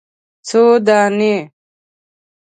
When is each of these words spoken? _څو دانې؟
_څو 0.47 0.61
دانې؟ 0.85 1.35